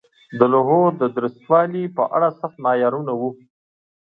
[0.39, 3.31] د لوحو د درستوالي په اړه سخت معیارونه وو.